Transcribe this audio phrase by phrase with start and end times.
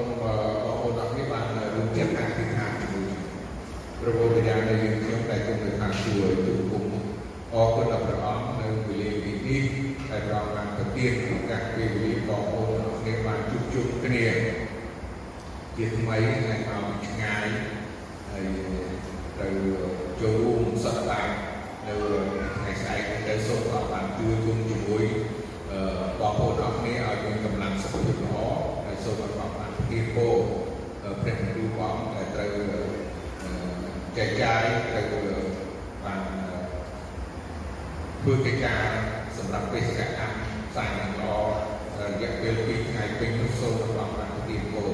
[0.00, 3.10] សូមបងប្អូនទាំងនេះបានរួមចិត្តការទីខាងជាមួយ
[4.00, 6.84] ព្រះពុទ្ធយ៉ាងដែលយើងខ្ញុំតែគុំនៅខាងជួរទូគុំ
[7.54, 9.62] អរគុណដល់ព្រះអង្គនៅវេលានេះ
[10.10, 14.24] ដែលព្រះអង្គបានប្រទានឱកាសពេលវេលាបងប្អូនទាំងគ្នាបានជួបជុំគ្នា
[15.76, 17.46] ជាថ្មីហើយមកឆ្ងាយ
[18.30, 18.44] ហើយ
[19.38, 19.46] ទៅ
[20.20, 21.28] ចូលរួមសន្តាន
[21.86, 21.92] នៅ
[22.56, 25.04] ថ្ងៃស្អែកទៅសូមអរបានជួយជុំជាមួយ
[26.20, 28.36] បងប្អូនអរគ្នាឲ្យមានកម្លាំងសុខភាពល្អ
[28.84, 30.36] ហើយសូមឲ្យបងបា នទានពរ
[31.02, 32.52] ព្រះគ្រូបងដែលត្រូវ
[34.16, 34.62] ចែកចាយ
[34.94, 35.00] ទៅ
[36.04, 36.20] បាន
[38.20, 38.86] ធ្វើកិច្ចការ
[39.36, 40.40] សម្រាប់បេសកកម្ម
[40.76, 41.22] សាយល្អ
[42.00, 44.90] រយៈពេល2ថ្ងៃពេញនោះសូមបងបានទានពរ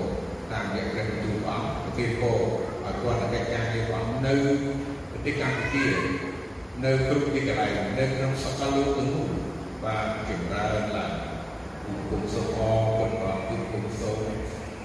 [0.52, 1.62] តាមរយៈព្រះគ្រូបង
[1.98, 2.40] ទានពរ
[2.84, 4.34] ឲ្យគាត់កិច្ចការនេះបងនៅ
[5.10, 5.86] ប្រទេសកម្ពុជា
[6.84, 9.30] នៅគ្រប់ទីកន្លែងនៅក្នុងសកលលោកទាំងមូល
[9.84, 11.12] បានចម្រើនឡើង
[12.10, 14.18] គុំសូមអរគុណព្រះគុំគុំសូម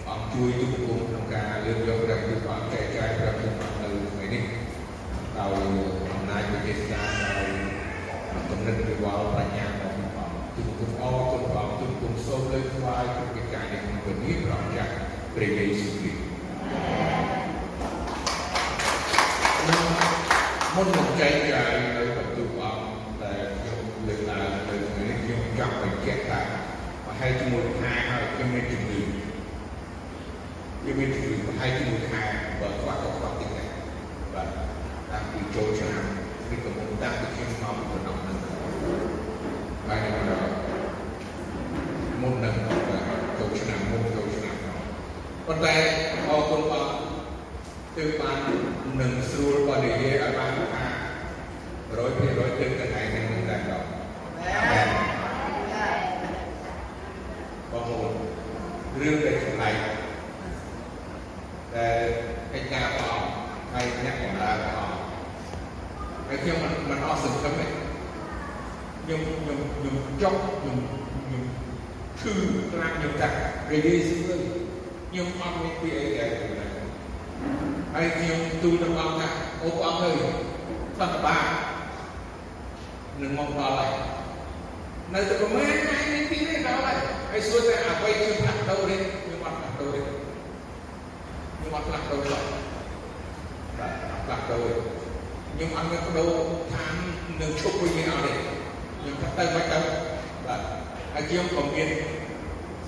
[0.10, 4.44] អង្គជួយទុកគុំក្នុងការលើកយកព្រះគុណព្រះចែកចាយព្រះគុណព្រះនៅថ្ងៃនេះ
[5.38, 5.52] ដោយ
[6.12, 7.50] អំណាចវិទ្យាសាស្ត្រដោយ
[8.50, 14.94] កំណត់វិវល់បញ្ញារបស់ព្រះទុកគុំអរគុណព្រះទុកគុំសូមលើកថ្វាយកិច្ចការនេះក្នុងពេលនេះព្រះអង្គចាស់
[15.36, 16.30] ព្រះយេស៊ូវគ្រីស្ទ
[20.76, 22.86] មុនមកចែកចាយនៅបន្ទូលអង្គ
[23.24, 24.76] ដែលខ្ញុំលើកឡើងទៅ
[25.10, 26.42] នេះខ្ញុំចង់បញ្ជាក់ថា
[27.06, 29.02] ប្រហែលជាមួយខែហើយខ្ញុំមានជំងឺ
[30.82, 32.24] ខ្ញុំ មានជំងឺប្រហែលជាមួយខែ
[32.60, 33.68] បើខ្វះក៏ខ្វះតិចដែរ
[34.34, 34.48] បាទ
[35.12, 36.04] តាំងពីចូលឆ្នាំ
[36.50, 38.38] នេះក៏មកតាំងពីខ្ញុំមកពីដំណឹង
[39.88, 40.54] ហើយដល់
[42.22, 42.56] មុននឹង
[43.40, 44.56] ចូលឆ្នាំមុនចូលឆ្នាំ
[45.48, 45.76] ប៉ុន្តែ
[46.28, 46.90] អរគុណបង
[47.98, 48.38] ទើបបាន
[49.02, 50.86] នឹងស្រួលបើនិយាយឲ្យបានថា
[51.90, 53.86] 100%ទើបកន្លែងនឹងដែរដល់
[57.72, 58.12] បងប្អូន
[59.02, 59.76] រឿងដែលចម្លែក
[61.76, 62.00] ដែល
[62.54, 63.22] កិច្ចការបង
[63.74, 64.90] ហើយអ្នកបម្រើបង
[66.28, 67.66] ហើយខ្ញុំមិនមិនអស់សង្ឃឹមទេ
[69.04, 70.78] ខ្ញុំខ្ញុំខ្ញុំចុកខ្ញុំ
[71.24, 71.44] ខ្ញុំ
[72.22, 72.34] ឈឺ
[72.72, 72.94] ខ្លាំង
[73.70, 74.42] ខ្ញុំថារយេស៊ូវ
[75.10, 76.32] ខ្ញុំអត់មានពីអីដែរ
[77.94, 79.28] ហើយខ្ញុំទូលទៅអង្គថា
[79.62, 80.16] អូព្រះអង្គអើយ
[81.00, 81.38] សន្តិបា
[83.22, 83.92] នឹងមកដល់ហើយ
[85.14, 86.98] នៅតែប្រមាណថ្ងៃនេះទីនេះដល់ហើយ
[87.32, 90.02] ហើយសួរតែអ្វីខ្ញុំផ្លាស់ប្ដូរទេខ្ញុំអត់ផ្លាស់ប្ដូរទេ
[91.56, 92.30] ខ្ញុំអត់ផ្លាស់ប្ដូរទេ
[93.80, 93.94] បាទ
[94.26, 94.66] ផ្លាស់ប្ដូរ
[95.54, 96.32] ខ្ញុំអត់មានប្ដូរ
[96.74, 96.94] ឋាន
[97.42, 98.32] នឹងឈប់វិញអត់ទេ
[99.00, 99.80] ខ្ញុំថាទៅមិនទៅ
[100.48, 100.62] បាទ
[101.14, 101.90] ហើយខ្ញុំក៏មាន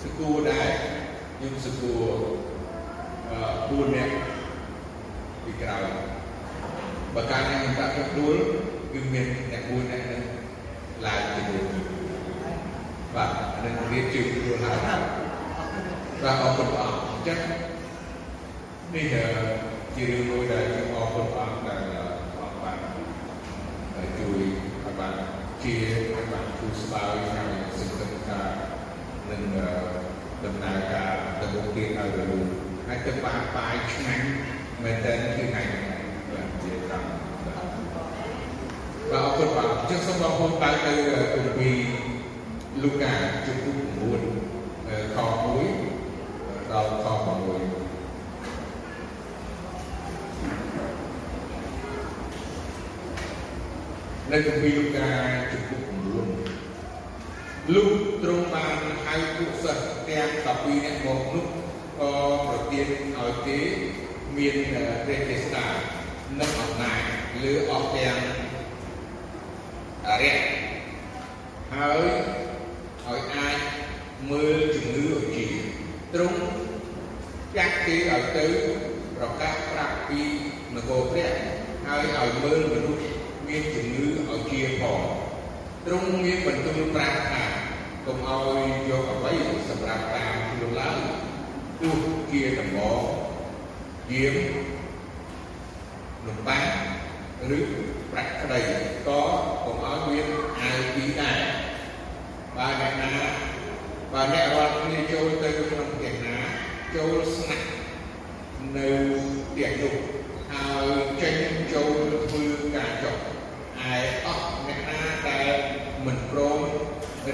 [0.02, 0.70] សគួរដែរ
[1.38, 2.04] ខ្ញុំសគួរ
[3.30, 4.16] អឺ4នាក់
[5.44, 5.78] ពីក្រៅ
[7.16, 8.36] បើការអ្នកមិនដាក់ដួល
[8.94, 10.24] គឺមានអ្នកមួយអ្នកនឹង
[11.06, 11.64] ឡើងជាមួយ
[13.16, 13.32] បាទ
[13.64, 14.78] នឹងរៀបជាខ្លួនហើយ
[16.24, 17.40] បាទអរគុណព្រះអង្គអញ្ចឹង
[18.94, 19.06] នេះ
[19.96, 21.80] ជារឿងមួយដែលខ្ញុំអរគុណព្រះអង្គដែល
[22.36, 22.78] ព្រះបាន
[24.20, 24.42] ជួយ
[24.84, 25.14] ឲ្យបាន
[25.64, 25.74] ជា
[26.14, 28.71] ឲ្យបានគូស្បើយហើយសង្ឃឹមថា
[29.32, 29.42] នឹង
[30.46, 32.48] ដំណើរការទៅមុខទៀតឲ្យរលូន
[32.88, 34.26] ហើយទៅបានបាយឆ្ងាញ់
[34.84, 35.84] មែនតើគឺថ្ងៃនេះ
[36.32, 37.08] បាទជាកម្ម
[37.46, 37.60] បាទ
[39.14, 40.92] អរគុណបាទអញ្ចឹងសូមបងប្អូនបើកទៅ
[41.36, 41.76] គម្ពីរ
[42.84, 43.14] លូកា
[43.46, 43.90] ជំពូក9
[45.16, 45.22] ខ1
[46.72, 47.12] ដល់ខ6
[54.32, 55.08] នៅគម្ពីរលូកា
[55.52, 55.92] ជំពូក9
[57.76, 57.92] លោក
[58.24, 58.80] ទ្រង់បាន
[59.12, 60.30] ហៅពួកសិស្សទាំង
[60.60, 61.46] 12នាក់មកនោះ
[62.00, 62.12] ក៏
[62.48, 63.60] ប្រទានឲ្យគេ
[64.38, 64.56] មាន
[65.06, 65.66] ព្រះចេស្តា
[66.40, 67.02] និងអំណាច
[67.44, 68.18] លើអស់ទាំង
[70.08, 70.38] អរិយ
[71.74, 72.06] ហើយ
[73.06, 73.58] ឲ្យអាច
[74.32, 75.48] មើលជំងឺឲ្យជា
[76.14, 76.40] ទ្រង់
[77.58, 78.46] ចាក់គេឲ្យទៅ
[79.18, 80.22] ប្រកាសប្រាប់ពី
[80.76, 81.32] នគរព្រះ
[81.86, 83.04] ហើយឲ្យមើលមនុស្ស
[83.48, 85.00] មានជំងឺឲ្យជាផង
[85.86, 87.61] ទ្រង់មានបន្ទូលប្រាប់ថាកុំ
[88.12, 89.34] ឲ្យយកអ្វី
[89.70, 90.98] សម្រាប់តាមខ្លួនឡើយ
[91.82, 91.98] ទោះ
[92.32, 93.02] ជាដំបង
[94.12, 94.36] យាម
[96.28, 96.70] លំបាំង
[97.58, 97.60] ឬ
[98.12, 98.60] ប្រាក់ក្តី
[99.08, 99.22] ក៏
[99.66, 100.28] កុំឲ្យមាន
[100.60, 101.40] អាវពីដែរ
[102.56, 103.12] បើអ្នកណា
[104.14, 106.38] បើអ្នករាល់គ្នាចូលទៅក្នុងផ្ទះណា
[106.96, 107.68] ចូលស្នាក់
[108.78, 108.90] នៅ
[109.50, 109.96] ផ្ទះនោះ
[110.54, 110.88] ហើយ
[111.22, 111.36] ចេញ
[111.74, 111.96] ចូល
[112.32, 113.16] ធ្វើការចុះ
[113.92, 115.50] ឯអស់អ្នកណាដែល
[116.06, 116.62] មិនព្រម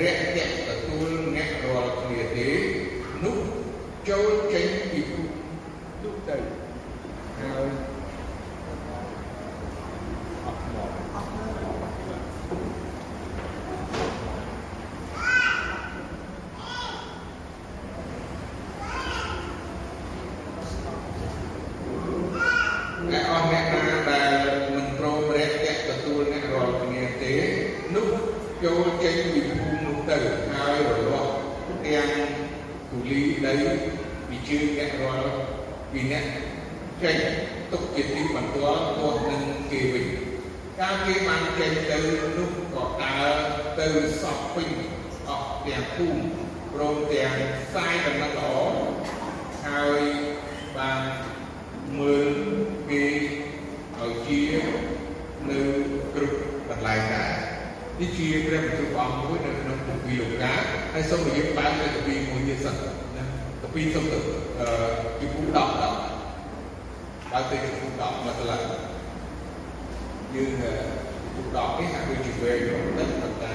[0.02, 2.50] រាក់ទាក់ទទួលអ្នករាល់គ្នាទេ
[3.24, 3.40] នោះ
[4.10, 5.02] ចូលចេញពី
[6.04, 6.38] នោះទៅ
[7.38, 7.70] ហើយ
[10.46, 11.48] អត់មកអត់
[33.48, 33.56] ដី
[34.30, 35.32] ពីជើងអ្នករាល់
[35.92, 36.26] ពីអ្នក
[37.04, 37.18] ចេញ
[37.72, 40.06] ទុកជាទីបន្ទាល់ទោះនឹងគេវិញ
[40.80, 41.98] កាលគេបានចេញទៅ
[42.38, 43.36] នោះក៏ដើរ
[43.80, 43.88] ទៅ
[44.22, 44.70] សពពេញ
[45.30, 46.22] អស់ទាំងភូមិ
[46.74, 47.34] ព្រមទាំង
[47.64, 48.50] ផ្សាយដំណឹងល្អ
[49.68, 50.02] ហើយ
[50.78, 51.02] បាន
[52.00, 52.30] មើល
[52.90, 53.06] គេ
[54.00, 54.42] ឲ្យជា
[55.50, 55.60] នៅ
[56.14, 56.38] គ្រប់
[56.70, 57.34] កន្លែងដែរ
[58.00, 60.54] នេះជាព្រះបន្ទូលព្រះអង្គមួយនៅក្នុងគម្ពីរលោកកា
[60.94, 62.76] ហើយសូមនិយាយបែបនៅគម្ពីរមួយទៀតសិន
[63.16, 63.24] ណា
[63.62, 64.20] គម្ពីរសូមទៅ
[64.60, 64.70] អឺ
[65.20, 68.64] ជំពូក10 10បើទៅជំពូក10មកត្រឡប់
[70.36, 71.48] យើងជំពូក
[72.26, 73.54] 10 នេះហាក់ដូចជាវែងបន្តិចប៉ុន្តែ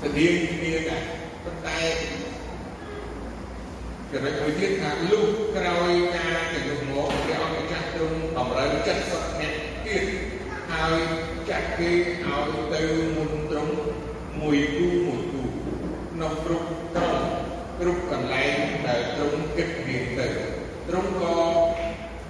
[0.00, 1.02] ស្តៀងគ្នាដែរ
[1.44, 1.78] ប៉ុន្តែ
[4.10, 5.26] ចំណុចមួយទៀតថាលុះ
[5.56, 8.68] ក្រោយការទៅលោកមកព្រះអង្គម្ចាស់ទ្រង់តម្រូវ
[9.06, 10.04] 70នាក់ទៀត
[10.70, 10.96] ហើយ
[11.50, 12.82] ចាក់គេឲ្យទៅ
[13.16, 13.76] មុនត្រង់
[14.40, 15.42] មួយគូមួយគូ
[16.12, 16.66] ក្នុងគ្រប់
[16.96, 17.22] ត្រង់
[17.80, 20.26] គ្រប់កន្លែងដែលត្រង់គិតមានទៅ
[20.88, 21.36] ត្រង់ក៏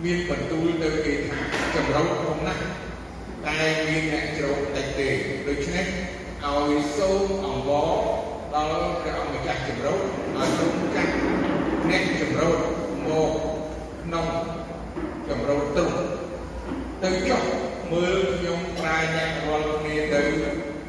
[0.05, 1.39] មានបន្ទូលទៅគេថា
[1.75, 2.86] ចម្រុងក្នុងណាស់
[3.47, 5.09] តែមានអ្នកជ្រោកតិចទេ
[5.49, 5.87] ដូច្នេះ
[6.45, 7.93] ឲ្យសូមអង្វរ
[8.55, 9.99] ដល់ព្រះអង្គម្ចាស់ចម្រុង
[10.37, 11.13] ឲ្យទ្រង់ចាត់
[11.91, 12.55] អ្នកចម្រុង
[13.07, 13.31] មក
[14.03, 14.27] ក្នុង
[15.29, 15.99] ចម្រុងត្រង់
[17.03, 17.43] ទៅចុះ
[17.93, 20.23] មើលខ្ញុំប្រាជ្ញារាល់គ្នាទៅ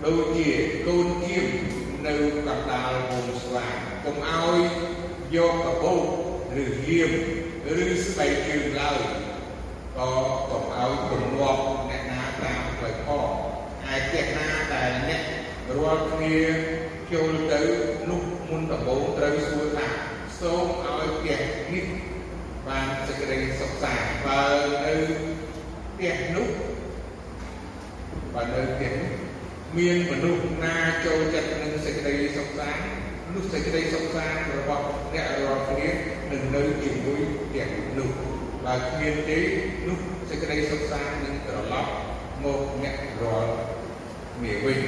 [0.06, 0.50] ដូចជា
[0.88, 1.48] កូនគៀម
[2.06, 2.14] នៅ
[2.48, 3.68] កណ្ដាលវងស្វា
[4.04, 4.60] កុំឲ្យ
[5.36, 6.04] យកកបោក
[6.62, 7.12] ឬហៀម
[7.84, 9.00] ឬស្បែកជើងឡើយ
[9.98, 10.10] ក៏
[10.50, 11.77] កុំឲ្យគំនាប់
[12.88, 13.30] អ្នកណាតាមផ្លូវផង
[13.86, 15.22] ហើយផ្ទះណាដែលអ្នក
[15.78, 16.38] រាល់គ្នា
[17.12, 17.62] ចូលទៅ
[18.10, 19.88] នោះមុនដំបូងត្រូវសួរថា
[20.40, 21.40] សូមឲ្យផ្ទះ
[21.74, 21.86] នេះ
[22.68, 24.42] បានសេចក្តីសុខសាន្តបើ
[24.86, 24.94] នៅ
[25.94, 26.48] ផ្ទះនោះ
[28.34, 29.12] បើនៅផ្ទះនោះ
[29.78, 30.76] មានមនុស្សណា
[31.06, 32.86] ចូលចិត្តនឹងសេចក្តីសុខសាន្ត
[33.34, 35.90] នោះសេចក្តីសុខសាន្តរបស់អ្នករាល់គ្នា
[36.32, 37.68] នឹងនៅជាមួយផ្ទះ
[37.98, 38.10] នោះ
[38.66, 39.40] បើគ្មានទេ
[39.88, 40.00] នោះ
[40.30, 41.92] សេចក្តីសុខសាន្តនឹងត្រឡប់
[42.44, 43.52] មកអ្នករាល់
[44.36, 44.80] គ្នាវិញ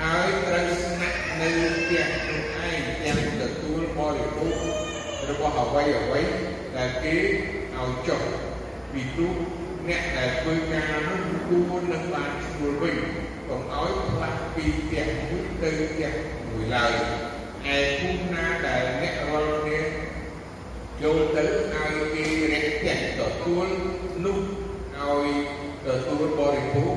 [0.00, 4.56] ហើយត្រូវស្នាក់នៅផ្ទះខ្លួនឯងទាំងទទួលបរិភោគ
[5.28, 6.22] របស់អ្វីអ្វី
[6.76, 7.16] ដែលគេ
[7.76, 8.22] ឲ្យចុះ
[8.92, 9.34] ពីព្រោះ
[9.88, 12.96] អ្នកដែលធ្វើការនោះគួរនឹងបានជួលវិញ
[13.48, 16.12] កុំឲ្យផ្លាស់ពីផ្ទះមួយទៅផ្ទះ
[16.48, 16.92] មួយឡើយ
[17.74, 19.80] ឯភូមិណាដែលអ្នករាល់គ្នា
[21.02, 23.66] ចូលទៅឲ្យគេរកផ្ទះទទួល
[24.24, 24.38] នោះ
[24.98, 25.26] ឲ្យ
[25.86, 26.96] ទទួលបរិភោគ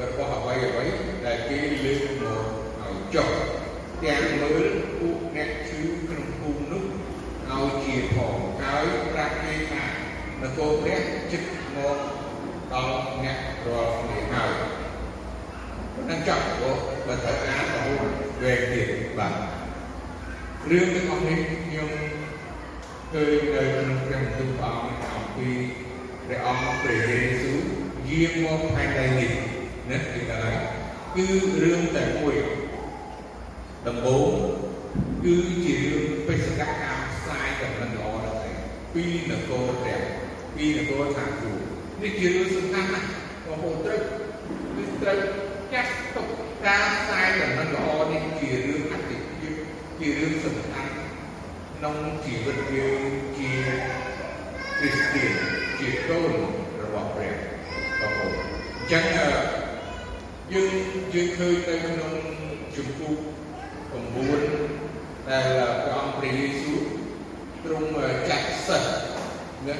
[0.00, 0.84] របស់អ្វីអ្វី
[1.24, 2.44] ដែលគេលើកមក
[2.80, 3.28] ឲ្យចុះ
[4.02, 4.64] ទាំងមើល
[4.98, 6.84] ពួកអ្នកជឿក្នុងភូមិនោះ
[7.50, 11.00] ឲ្យជាផងហើយប្រាប់គេថានគរព្រះ
[11.32, 11.98] ចិត្តមក
[12.72, 14.52] ដល់អ្នករាល់គ្នាហើយ
[16.08, 16.76] នឹងចាប់ព្រោះ
[17.06, 18.06] បើត្រូវអានរហូត
[18.42, 18.88] វែងទៀត
[19.18, 19.34] បាទ
[20.70, 21.90] រឿងទាំងអស់នេះខ្ញុំ
[23.12, 25.50] ឃើញនៅក្នុងព្រះបន្ទូលព្រះអង្គអំពី
[26.26, 29.32] ព្រះអង្គព្រះយេស៊ូវ យាងមកផែនដីនេះ
[29.90, 30.58] ណាទីកន្លែង
[31.14, 31.26] គឺ
[31.62, 32.36] រឿងតែមួយ
[33.86, 34.30] ដំបូង
[35.24, 35.34] គឺ
[35.64, 38.56] ជារឿងបេសកកម្មផ្សាយដំណឹងល្អដល់ឯង
[38.94, 40.00] ពីនគរព្រះ
[40.54, 41.52] ពីនគរឋានទូ
[42.02, 43.08] នេះជារឿងសំខាន់ណាស់
[43.46, 44.00] បងប្អូនត្រូវ
[44.76, 45.18] គឺត្រូវ
[45.72, 46.28] ចាស់ទុក
[46.66, 49.54] ការផ្សាយដំណឹងល្អនេះជារឿងអតិភិប
[49.98, 50.92] ជារឿងសំខាន់
[51.76, 53.00] ក្នុងជីវិតយើង
[53.38, 53.50] ជា
[54.78, 55.32] គ្រីស្ទាន
[55.78, 56.32] ជាកូន
[56.82, 57.34] របស់ព្រះ
[58.02, 59.04] បងប្អូនអញ្ចឹង
[60.52, 60.72] យើង
[61.14, 62.12] យើងឃើញនៅក្នុង
[62.76, 63.16] ជំពូក
[64.02, 65.48] 9ដែល
[65.82, 66.80] ព្រះអង្គព្រះយេស៊ូវ
[67.64, 67.88] ទ្រង់
[68.28, 68.88] ចាត់សិស្ស
[69.66, 69.76] ណា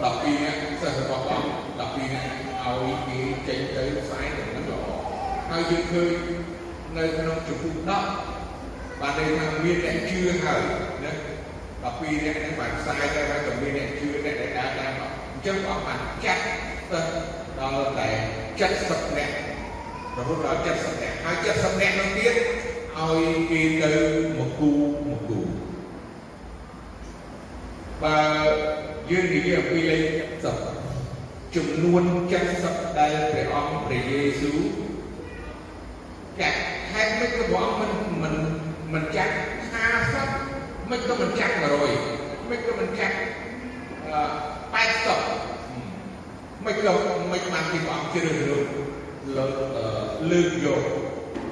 [0.00, 2.26] 12នាក់សិស្សរបស់ព្រះអង្គ12នាក់
[2.62, 3.18] ឲ្យគេ
[3.48, 4.84] ចេញទៅផ្សាយដំណឹងល្អ
[5.50, 6.12] ហើយយើងឃើញ
[6.96, 7.76] នៅក្នុងជំពូក
[8.38, 10.60] 10បានន័យថាមានអ្នកជឿហើយ
[11.04, 11.12] ណា
[11.84, 14.92] 12នាក់ហ្នឹងបានផ្សាយទៅហើយក៏មានអ្នកជឿអ្នកដែលដើរតាម
[15.32, 16.42] អញ្ចឹងព្រះអង្គបានចាត់
[16.90, 17.10] សិស្ស
[17.58, 18.08] ដល់តែ
[18.64, 19.34] 70នាក់
[20.16, 22.34] រហូតដល់70នាក់ហើយ70នាក់នោះទៀត
[22.98, 23.92] ឲ្យគេទៅ
[24.36, 24.70] មកគូ
[25.08, 25.38] មកគូ
[28.02, 28.18] បើ
[29.10, 30.02] យើងនិយាយអំពីលេខ
[30.82, 32.02] 70ចំនួន
[32.50, 34.58] 70ដែលព្រះអង្គព្រះយេស៊ូវ
[36.40, 36.58] ចាត់
[36.92, 38.34] ហេតុមិនក៏ព្រះអង្គមិនមិន
[38.94, 39.34] មិនចាត់
[40.12, 41.54] 50មិនក៏មិនចាត់
[42.02, 43.14] 100មិនក៏មិនចាត់
[44.74, 45.53] 80
[46.66, 46.94] មិនក៏
[47.32, 48.68] មិនបានពីព្រះអង្គជ្រើសរើស
[49.36, 49.46] លើ
[50.30, 50.82] លើកយក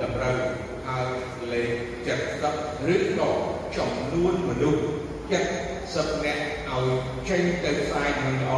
[0.03, 0.37] តម្រូវ
[0.87, 1.07] ហើយ
[1.53, 3.31] លេខ70ឬក៏
[3.77, 4.83] ចំនួនមនុស្ស
[5.51, 6.89] 70នាក់ឲ្យ
[7.29, 8.55] ចេញទៅផ្សាយនឹងល្អ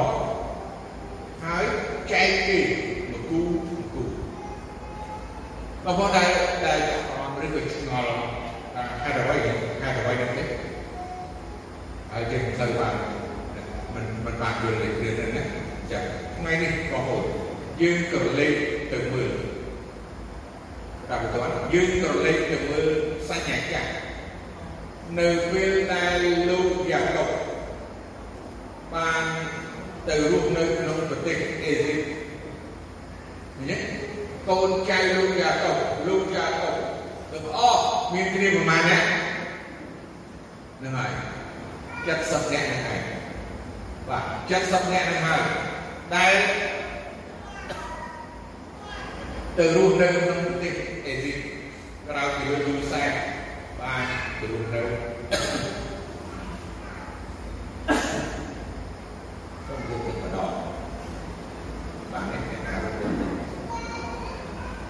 [1.44, 1.64] ហើយ
[2.12, 2.58] ចែកគេ
[3.10, 3.48] មកគូម
[3.84, 4.02] កគូ
[5.84, 6.30] បងប្អូនដែល
[6.66, 6.80] ដែល
[7.18, 8.12] អមឬក៏ឆ្ងល់
[9.02, 9.36] ហេតុអ្វី
[9.82, 10.44] ហេតុអ្វីនោះទេ
[12.12, 12.94] ហើយគេមិនទៅបាន
[13.94, 16.00] មិនមិនបានយល់ទេគ្រានេះណា ចា
[16.36, 17.24] ថ្ងៃនេះបងប្អូន
[17.80, 18.54] យើងក៏លេខ
[18.92, 19.32] ទៅមើល
[21.08, 22.88] តាមបន្ទាន់យើងក៏លេខទៅមើល
[23.28, 23.90] សញ្ញាចាស់
[25.18, 27.30] នៅពេលដែលលោកយ៉ាកុប
[28.94, 29.24] បាន
[30.08, 31.94] ទៅរស់នៅក្នុងប្រទេសអេស៊ី
[33.56, 33.78] បញ៉េ
[34.48, 35.76] កូនចៅលោកយ៉ាកុប
[36.08, 36.76] លោកយ៉ាកុប
[37.32, 37.82] ទាំងអស់
[38.14, 38.98] មានគ្នាប្រមាណណា
[40.78, 41.10] ហ្នឹងហើយ
[42.06, 43.00] 70នាក់ហ្នឹងហើយ
[44.08, 44.24] បាទ
[44.60, 45.42] 70នាក់ហ្នឹងហើយ
[46.12, 46.34] ដែល
[49.56, 50.74] ទៅរស់នៅក្នុងប្រទេស
[51.06, 51.38] អេស៊ីប
[52.08, 53.12] ក្រៅពីលោកយូសែប
[53.80, 54.04] បាន
[54.38, 54.80] ទៅរស់នៅ
[59.66, 60.52] សូមយកទៅម្ដង
[62.12, 63.08] បានអ្នកណារស់នៅ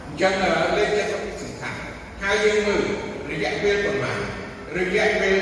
[0.07, 0.33] អញ្ចឹង
[0.77, 0.89] លេខ
[1.21, 1.79] 70សំខាន់
[2.23, 2.83] ហើយយើងមើល
[3.31, 4.19] រយៈពេលប្រមាណ
[4.79, 5.39] រយៈពេល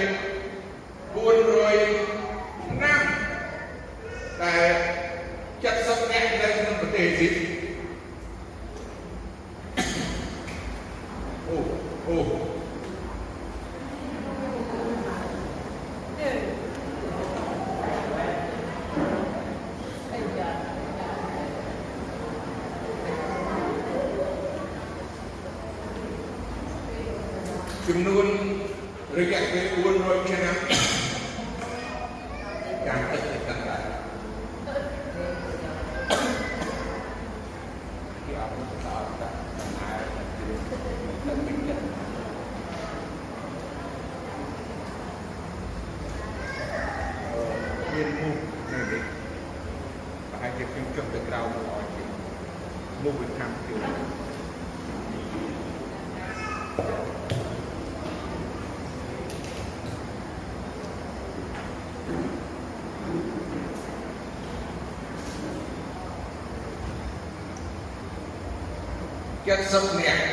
[1.14, 3.02] 400ឆ្នាំ
[4.42, 4.54] តែ
[5.62, 7.34] 70នាក់នៅក្នុងប្រទេសអេស៊ីប
[11.48, 11.56] អូ
[12.06, 12.16] អូ
[27.86, 28.26] ចំនួន
[29.18, 29.64] រយៈពេល
[29.96, 30.56] 400ឆ្នាំ
[32.92, 33.84] យ៉ាងតិចតិចដែរ
[38.26, 39.28] khi ông nó sợ ta
[39.86, 40.56] ai là chưa
[41.24, 41.78] tự biết chết
[47.92, 48.38] មានមូស
[48.72, 49.02] នៅនេះ
[50.30, 52.04] ប្រហែលជាខ្ញុំចុះទៅក្រៅមកអត់ជា
[53.02, 53.80] មូសវាខាំជើង
[69.60, 70.31] 70នាក់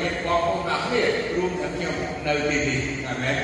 [0.00, 1.02] មានវត្តមានបងប្អូនអរគ្នា
[1.36, 1.94] រួមទាំងខ្ញុំ
[2.26, 3.38] នៅទីនេះអាមែន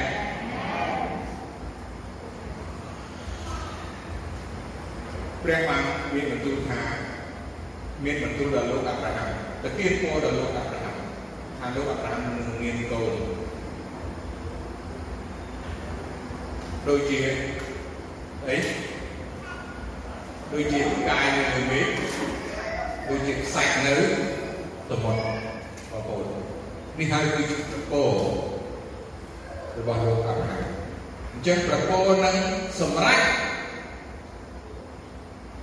[5.42, 5.82] ព្រះបាន
[6.14, 6.80] មានបន្ទូលថា
[8.04, 9.28] មានបន្ទូលដល់លោកអាប់រ៉ាហាំ
[9.62, 10.96] ទៅទានពរដល់លោកអាប់រ៉ាហាំ
[11.58, 13.14] ថាលោកអាប់រ៉ាហាំនឹងមានកូន
[16.88, 17.18] ដូចជា
[18.48, 18.56] អី
[20.52, 21.86] ដូចជាផ្កាយនៅលើមេឃ
[23.08, 23.94] ដូចជាខ្សាច់នៅ
[24.88, 25.22] សមុទ្រ
[25.90, 26.39] បងប្អូន
[26.98, 28.02] នេះហើយគឺជាប្រពោ
[29.78, 30.64] របស់លោកអាប់រ៉ាហាំ
[31.32, 32.36] អញ្ចឹងប្រពោនឹង
[32.80, 33.20] សម្រេច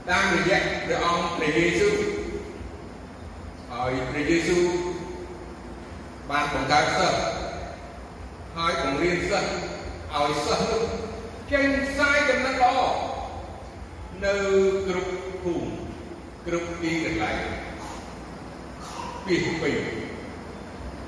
[0.09, 1.95] តាមរយៈព្រះអង្គព្រះយេស៊ូវ
[3.71, 4.63] ហើយព្រះយេស៊ូវ
[6.29, 7.19] បានបង្កើតសិស្ស
[8.57, 9.49] ហើយបង្រៀនសិស្ស
[10.13, 10.83] ឲ្យសិស្សនោះ
[11.51, 12.77] ចេញផ្សាយដំណឹងល្អ
[14.25, 14.33] នៅ
[14.87, 15.11] គ្រប់
[15.43, 15.69] ភូមិ
[16.45, 17.39] គ្រប់ទីកន្លែង
[19.25, 19.71] ពីពី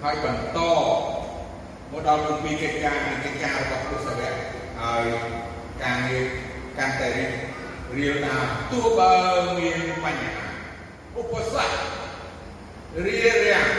[0.03, 0.59] ហើយបន្ត
[1.91, 4.33] មកដល់គម្ពីរកិច្ចការនិងកិច្ចការរបស់ព្រះសាវក
[4.81, 5.05] ហើយ
[5.83, 6.25] ការងារ
[6.77, 7.31] កាន់តែរីក
[7.97, 8.35] រៀលណា
[8.71, 9.13] ទោះបើ
[9.57, 10.45] មានបញ្ហា
[11.19, 13.69] ឧបសគ្គរារាំង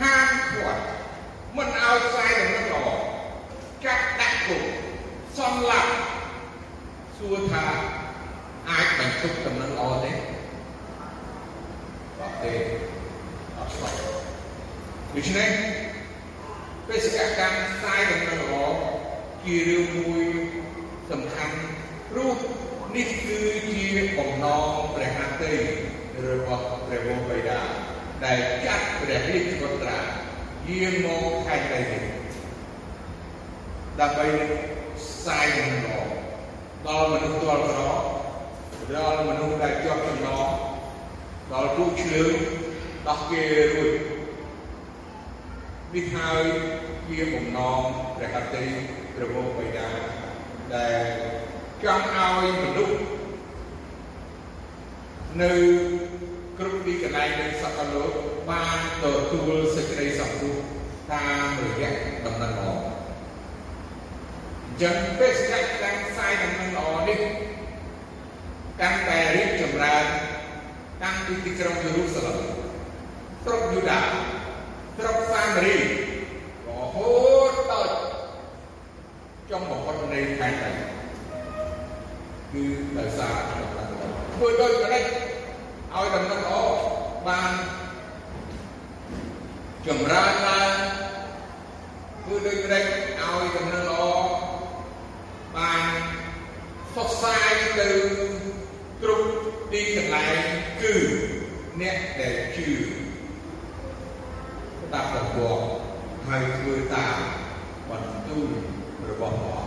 [0.00, 0.82] ហាមឃាត់
[1.56, 2.88] មិនឲ្យខ្សែដំណឹងល្អ
[3.84, 4.62] ចាក់ដាក់គុក
[5.38, 5.92] សំឡាប់
[7.18, 7.64] សួរថា
[8.68, 10.12] អាចបញ្ទុកដំណឹងល្អទេ
[12.20, 12.52] អត់ទេ
[13.58, 13.96] អត់ស្គាល់
[15.14, 15.50] ដូច្នេះ
[16.88, 18.54] បេសកកម្មខ្សែដំណឹងល្អ
[19.44, 20.24] ជារឿងមួយ
[21.10, 21.56] សំខាន់
[22.10, 22.36] ព្រោះ
[22.96, 23.38] នេះគឺ
[23.70, 23.82] ជា
[24.18, 25.52] បំណងព្រះហត្ថី
[26.26, 27.60] របស់ព្រះវរបិតា
[28.24, 29.98] ដែលចាត់ព្រះរាជកុត្រា
[30.68, 32.04] យាងមកខេត្តដីនេះ
[34.00, 34.26] ដើម្បី
[34.98, 36.06] ផ្សាយដំណង
[36.86, 37.80] ដល់មនុស្សទាល់ក្រ
[38.96, 40.48] ដល់មនុស្សដែលជាប់ចំណង
[41.52, 42.32] ដល់ទូឆ្លើយ
[43.08, 43.42] ដោះគេ
[43.74, 43.92] រួច
[45.94, 46.44] នេះហើយ
[47.08, 47.80] ជាបំណង
[48.16, 48.64] ព្រះហត្ថី
[49.14, 49.88] ព្រះវរបិតា
[50.74, 51.02] ដែល
[51.82, 52.98] ចង់ឲ្យមនុស្ស
[55.42, 55.52] នៅ
[56.58, 58.12] គ្រប់ទីកន្លែងនៃសកលលោក
[58.50, 60.56] បានទទួលសេចក្តីសង្គ្រោះ
[61.12, 61.90] តាមរយៈ
[62.26, 62.70] ដំណឹងល្អ
[64.66, 67.20] អញ្ចឹងបេសកកម្មផ្សាយដំណឹងល្អនេះ
[68.80, 70.04] កាន់តែរីកចម្រើន
[71.02, 72.38] តាំងពីទីក្រុងយេរូសាឡិម
[73.44, 74.00] ស្រុកយូដា
[74.96, 75.82] ស្រុកសាមារីរ
[76.94, 77.10] ហូ
[77.52, 77.94] តដល់
[79.50, 80.74] ចុងបំផុតនៃខេត្តនេះ
[82.52, 82.62] គឺ
[82.98, 86.52] ដោយសារដំណឹងល្អធ្វើដូចម្ដេចឲ្យដំណឹងល្អ
[87.28, 87.52] បាន
[89.86, 90.74] ចម្រើនឡើង
[92.24, 94.19] ធ្វើដូចម្ដេចឲ្យដំណឹងល្អ
[95.60, 95.92] បាន
[96.88, 97.88] ផ្សព្វផ្សាយទៅ
[99.02, 99.28] គ្រប់
[99.72, 100.42] ទីកន្លែង
[100.82, 100.94] គឺ
[101.80, 105.60] អ្នកដែលជឿស្ដាប់ដំបូង
[106.26, 107.16] ហើយធ្វើតាម
[107.90, 108.48] បន្ទូល
[109.10, 109.64] របស់ព្រះ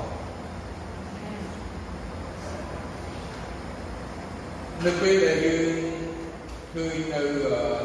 [4.86, 5.74] នៅពេលដែលយើង
[6.74, 7.22] ឃើញនៅ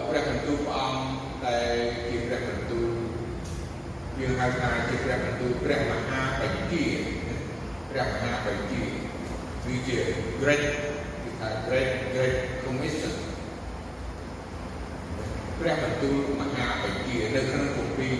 [0.09, 1.03] ព្រះបន្ទូលព្រះអង្គ
[1.47, 1.75] ដែល
[2.07, 2.91] ជាព្រះបន្ទូល
[4.21, 6.85] យើងហៅថាជាព្រះបន្ទូលព្រះមហាបញ្ជា
[7.90, 8.83] ព្រះមហាបញ្ជា
[9.66, 9.99] វាជា
[10.40, 10.64] great
[11.23, 13.14] គឺថា great great commission
[15.59, 18.14] ព្រះបន្ទូលមហាបញ្ជានៅក្នុងគម្ពីរ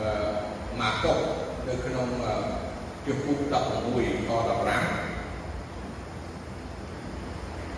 [0.00, 0.08] អឺ
[0.80, 1.18] ម៉ាកុស
[1.68, 2.06] នៅក្នុង
[3.06, 3.56] ជំពូក16
[4.28, 4.48] ខ15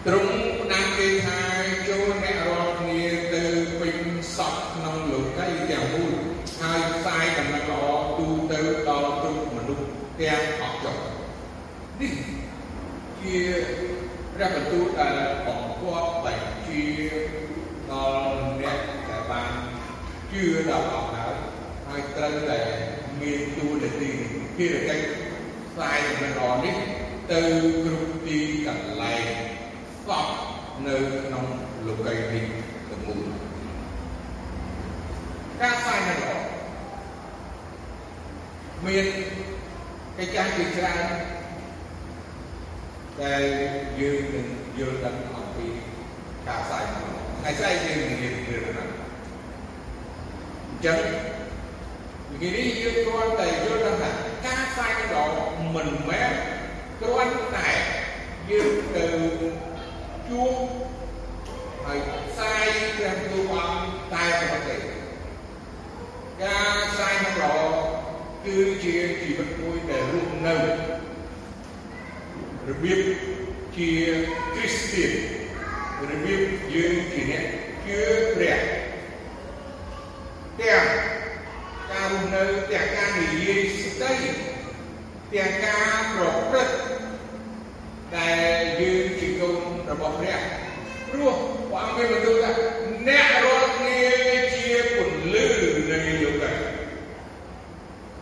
[0.06, 1.38] ទ្រង់ផ្ដាំគេថា
[1.88, 3.00] ចូលអ្នករាល់គ្នា
[3.34, 3.44] ទៅ
[3.80, 3.96] ពេញ
[4.36, 6.12] សពក្នុងលោកីទាំងមូល
[6.60, 7.82] ហើយផ្សាយដំណឹងល្អ
[8.18, 9.86] ទូទៅដល់គ្រប់មនុស្ស
[10.20, 10.69] ទាំងអស់ចុះនេះ
[13.30, 13.44] ជា
[14.34, 16.82] ព្រះបន្ទូលដែលបង្គាប់បញ្ជា
[17.90, 18.18] ដល់
[18.60, 19.50] អ្នកដែលបាន
[20.32, 21.34] ជឿដល់អស់ហើយ
[21.86, 22.60] ហើយត្រូវតែ
[23.20, 24.10] មានទូនាទី
[24.56, 25.06] ភារកិច្ច
[25.68, 26.76] ផ្សាយដំណឹងល្អនេះ
[27.32, 27.40] ទៅ
[27.84, 29.24] គ្រប់ទីកន្លែង
[30.08, 30.30] កប់
[30.86, 31.44] នៅក្នុង
[31.86, 32.44] លោកីនេះ
[32.90, 33.20] ទាំងមូល
[35.60, 36.32] ការផ្សាយនៅល្អ
[38.86, 39.06] មាន
[40.18, 41.39] កិច្ចការជាច្រើន
[43.24, 43.44] ដែល
[44.00, 44.46] យើងនឹង
[44.78, 45.66] យល់ដឹងអំពី
[46.46, 48.88] ការផ្សាយថ្ងៃស្អែកយើងនឹងរៀនពីរឿងហ្នឹង
[50.68, 50.98] អញ្ចឹង
[52.30, 54.10] វិញ្ញាណនេះយើងគ្រាន់តែយល់ដឹងថា
[54.46, 55.24] ការផ្សាយល្អ
[55.74, 56.32] មិនមែន
[57.00, 57.70] គ្រាន់តែ
[58.50, 59.06] យើងទៅ
[60.28, 60.52] ជួប
[61.84, 62.64] ហើយផ្សាយ
[62.96, 64.76] ព្រះទូលអង្គតែប៉ុណ្ណោះទេ
[66.42, 67.56] ការផ្សាយនឹងល្អ
[68.46, 70.56] គឺជាជីវិតមួយដែលរស់នៅ
[72.68, 73.00] របៀប
[73.76, 73.90] ជា
[74.54, 75.12] គ្រីស្ទាន
[76.10, 76.42] របៀប
[76.74, 77.44] យើងជាអ្នក
[77.84, 78.00] ជឿ
[78.34, 78.58] ព្រះ
[80.60, 80.84] ទាំង
[81.90, 84.12] ការរស់នៅទាំងការនិយាយស្ដី
[85.32, 86.74] ទាំងការប្រព្រឹត្ត
[88.16, 89.56] ដែលយើងជាកូន
[89.90, 90.38] របស់ព្រះ
[91.10, 91.34] ព្រោះ
[91.70, 92.50] ព្រះអង្គមានបន្ទូលថា
[93.08, 94.00] អ្នករាល់គ្នា
[94.54, 95.46] ជាពន្លឺ
[95.90, 96.56] នៃលោកនេះ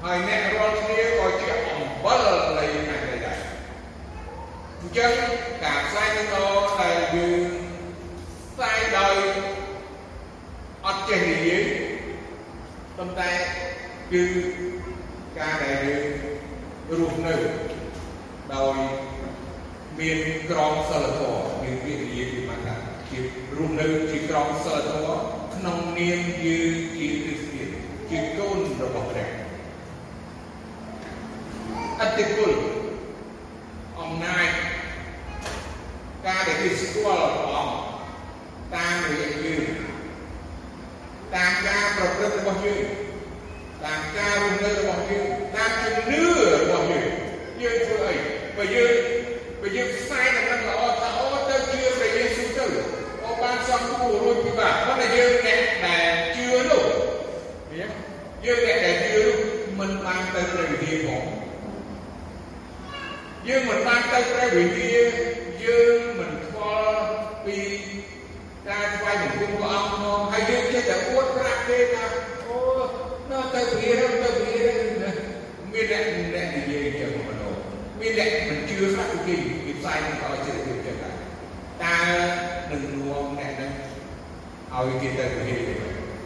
[0.02, 2.26] ហើយអ្នករាល់គ្នាក៏ជាអំបិល
[2.58, 3.38] នៃខាងនេះដែរ
[4.80, 5.12] អញ្ចឹង
[5.64, 6.26] ការផ្សាយនឹង
[6.80, 7.40] ដែលយើង
[8.52, 9.16] ផ្សាយដោយ
[10.87, 11.64] អត់ចេះនិយាយ
[12.96, 13.30] ប៉ុន្តែ
[14.12, 14.22] គឺ
[15.38, 16.04] ការដែលយើង
[16.98, 17.34] រស់នៅ
[18.54, 18.76] ដោយ
[19.98, 20.18] មាន
[20.50, 22.74] ក្រមសិលធម៌មានវិរិយគឺមកថា
[23.08, 23.18] ជា
[23.56, 25.20] រស់នៅជាក្រមសិលធម៌
[25.54, 27.68] ក្នុងនាមយើងជាគ្រីស្ទាន
[28.11, 29.28] ជាកូនរបស់ព្រះ
[32.00, 32.52] អតិពល
[34.00, 34.48] អំណាច
[36.26, 37.76] ការដែល គេស្គាល់ព្រះអង្គ
[38.74, 39.64] តាមរយៈយើង
[41.35, 42.85] តាមការប្រព្រឹត្តរបស់យើង
[43.85, 45.26] តាមការរស់នៅរបស់យើង
[45.57, 46.22] តាមជំនឿ
[46.62, 47.09] របស់យើង
[47.62, 48.16] យើងធ្វើអី
[48.57, 48.94] បើយើង
[49.61, 52.64] បើយើងផ្សាយដំណឹងល្អថាអូទៅជឿព្រះយេស៊ូវទៅ
[53.24, 56.85] អូបានសំគួររួចពីបាបប៉ុន្តែយើងអ្នកដែលជឿនោះ
[57.74, 57.92] យើង
[58.44, 59.37] យើងអ្នកដែលជឿនោះ
[59.78, 61.24] មិនបានទៅព្រះវិហារផង
[63.48, 65.07] យើងមិនបានទៅព្រះវិហារ
[65.64, 66.07] យើងមិនខ្វល់
[67.48, 67.61] ពី
[68.68, 72.04] ការថ្វាយបង្គំព្រះអង្គមកហើយយើងចេះតែអួតប្រាប់គេថា
[72.46, 72.58] អូ
[73.30, 74.78] នៅទៅវិហារទៅវិហារ
[75.72, 77.54] មានអ្នកអ្នកនិយាយចឹងមកនោះ
[78.00, 79.34] មានអ្នកមិនជឿខ្លះគឺគេ
[79.64, 81.14] គេផ្សាយនឹងឲ្យជ្រាបទៀតចឹងដែរ
[81.82, 81.98] តើ
[82.70, 83.72] នឹងនាំអ្នកហ្នឹង
[84.74, 85.61] ឲ្យគេទៅវិហារ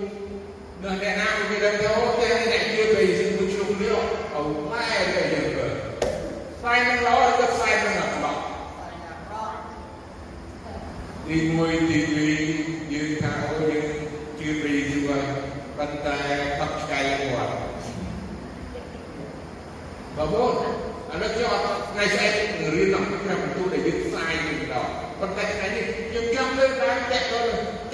[16.81, 17.53] ឆ្កែគាត់
[20.17, 20.53] បងប្អូន
[21.11, 22.33] អានោះខ្ញុំអត់ថ្ងៃស្អែក
[22.75, 27.41] រៀនក្នុងព្រះបន្ទូលដែលយើងផ្សាយវិញដល់ប៉ុន្តែថ្ងៃនេះខ្ញុំចង់លើកឡើងតែក៏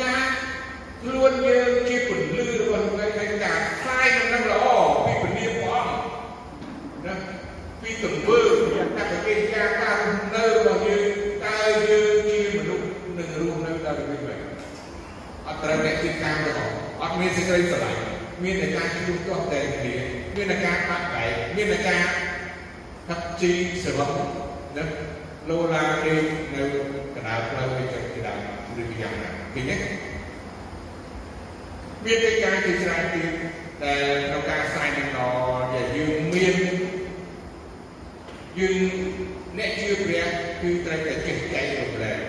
[0.02, 0.22] ការ
[1.02, 4.68] ខ្លួនយើងជាពលឺរបស់ថ្ងៃថ្ងៃការផ្សាយនឹងល្អ
[5.06, 7.14] ពីពលាព្រះអង្គណា
[7.82, 9.98] ពីទង្វើពីអត្តកិរិយាការ
[10.34, 11.06] នៅរបស់យើង
[11.46, 11.58] តើ
[11.90, 14.40] យើងជាមនុស្សនឹងរស់នៅដល់ពេលនេះ
[15.48, 16.52] អត់ត្រូវអ្នកទីការទេ
[17.02, 18.01] អត់ មានសេចក្តីស្រឡាញ់
[18.43, 19.95] មានតែការជួបទាស់តែគ្នា
[20.36, 22.01] មានតែការបាក់បែកមានតែការ
[23.08, 23.51] ហាត់ជី
[23.84, 24.12] សរុប
[24.77, 24.84] ណា
[25.49, 26.13] លោឡាគេ
[26.56, 26.63] នៅ
[27.15, 28.39] កណ្ដាលផ្លូវទៅជាដើម
[28.82, 29.75] ឬយ៉ាងណាឃើញទេ
[32.06, 33.32] មានតែការជាច្រើនទៀត
[33.84, 35.10] ដែលក្នុងការផ្សាយនឹង
[35.73, 36.56] ដែលយើងមាន
[38.60, 38.77] យើង
[39.58, 40.25] អ្នកជឿព្រះ
[40.62, 42.19] គឺត្រូវតែចេះចែករំលែក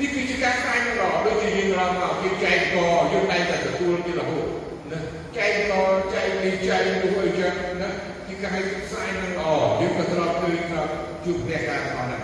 [0.00, 2.11] នេះគឺជាការស្វែងរកដូចជាយើងរកមកយើង
[2.44, 2.76] ចែកក
[3.12, 4.46] យើងតែតែទទួលជារហូត
[4.90, 4.98] ណា
[5.36, 5.72] ចែកក
[6.14, 7.90] ចែកនេះចែកនោះអីចឹងណា
[8.26, 8.52] ជាការ
[8.90, 9.40] ស្វែងរក
[9.80, 10.82] យើងក៏ត្រូវឃើញថា
[11.24, 12.22] ជួបព្រះការអស់ហ្នឹង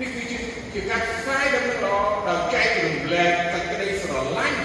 [0.00, 0.38] នេះគឺជា
[0.74, 1.86] ជាការស្វែងរក
[2.28, 4.60] ដល់ចែករំលែកតែក្តីស្រឡាញ់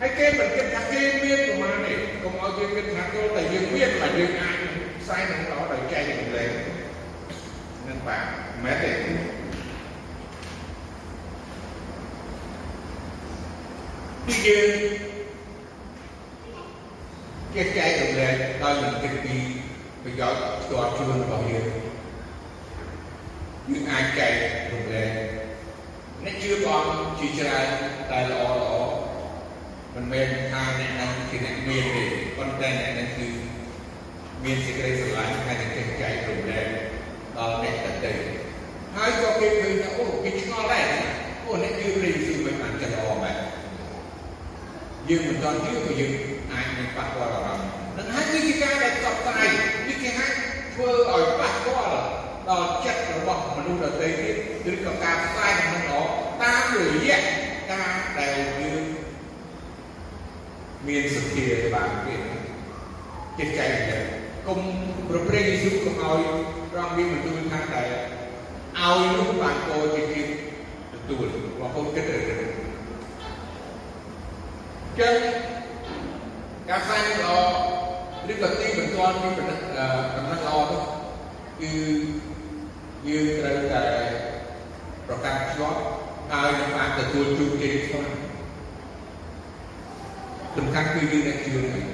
[0.00, 4.56] ហើយគេមិនគិតថាគេមានប្រមាណទេកុំឲ្យគេគិតថាទោះតែយើងមានតែយើងអាច
[5.00, 6.50] ផ្សាយនឹងដល់ដោយចែករំលែក
[7.88, 8.22] នឹងបាទ
[8.64, 9.31] មែនទេ
[14.26, 14.68] គឺយើង
[17.54, 19.36] គេចែករំលែកដោយមិនគិតពី
[20.02, 21.66] ប្រយោជន៍ផ្ទាល់ខ្លួនរបស់យើង
[23.68, 24.32] យើងអាចចែក
[24.72, 25.10] រំលែក
[26.24, 27.68] អ្នកជឿព្រះអង្គជាច្រើន
[28.10, 28.74] តែល្អល្អ
[29.94, 32.02] មិនមែនថាអ្នកនឹងជាអ្នកមានទេ
[32.36, 33.28] ប៉ុន្តែអ្នកនឹងគឺ
[34.44, 36.66] មានសេចក្តីស្រឡាញ់ហើយនឹងចេះចែករំលែក
[37.36, 38.12] ដល់អ្នកដទៃ
[38.96, 40.84] ហើយក៏គេឃើញថាអូគេឆ្ងល់ដែរ
[41.46, 43.51] អូអ្នកជឿព្រះយេស៊ូវមិនបានចិត្តល្អបែប
[45.12, 46.12] យើងមិនដល់វាក៏យើង
[46.52, 49.48] អាចនឹងប៉ះពាល់អារម្មណ៍នឹងហើយវាជាការដែលផ្សព្វផ្សាយ
[49.88, 50.26] វាគេហៅ
[50.74, 51.98] ធ្វើឲ្យប៉ះពាល់
[52.48, 56.00] ដល់ចិត្តរបស់មនុស្សដទៃទៀតឬក៏ការផ្សាយក្នុងល្អ
[56.42, 57.18] តាមរយៈ
[57.72, 58.82] ការដែលយើង
[60.88, 62.22] មានសទ្ធាបានទៀត
[63.38, 63.98] ចេះចែកទៅ
[64.46, 64.60] គុំ
[65.08, 66.20] ប្រព្រឹត្តយេស៊ូវកុំឲ្យ
[66.76, 67.82] រងមានបន្ទូលថាតែ
[68.78, 70.22] ឲ្យនោះបានកោជាជា
[70.94, 71.26] ទទួល
[71.60, 72.51] បងប្អូនគិតទៅ
[75.00, 75.16] ចឹង
[76.68, 77.32] ការផ្សាយល្អ
[78.30, 79.58] ឬក៏ទីបន្ទាន់ពីបណ្ឌិត
[80.14, 80.84] បណ្ឌិតល្អនោះ
[81.60, 81.72] គឺ
[83.08, 83.84] យើងត្រូវតែ
[85.06, 85.80] ប្រកាសជាប់
[86.32, 88.08] ហើយនឹងបានទទួលជោគជ័យខ្លាំង
[90.56, 91.86] សំខាន់គឺយើងអ្នកជឿនេះ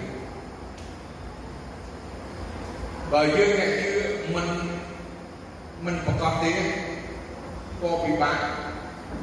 [3.13, 3.91] បើយើងអ្នកជឿ
[4.35, 4.49] មិន
[5.85, 6.51] មិនប្រកបទេ
[7.83, 8.39] ក៏ពិបាក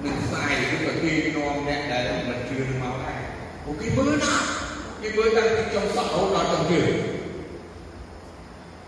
[0.03, 3.14] នឹងផ្សាយឬក៏ទាញនាំអ្នកដែលមិនជឿនឹងមកដែរ
[3.65, 4.34] ពួកគេមើលណា
[5.01, 6.89] គេមើលតាំងពីចុងសក់រហូតដល់ចុងជើង